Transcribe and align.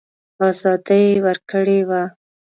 آزادي 0.47 1.03
ورکړې 1.25 1.79
وه. 1.89 2.01